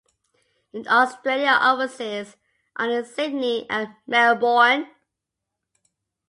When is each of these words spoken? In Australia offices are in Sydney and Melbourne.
In 0.73 0.87
Australia 0.87 1.59
offices 1.61 2.35
are 2.75 2.89
in 2.89 3.05
Sydney 3.05 3.67
and 3.69 3.89
Melbourne. 4.07 4.89